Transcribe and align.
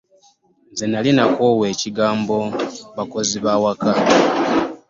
Nze 0.71 0.85
nnali 0.87 1.11
nakoowa 1.13 1.65
ekigambo 1.73 2.37
bakozi 2.97 3.37
ba 3.45 3.53
waka! 3.63 3.91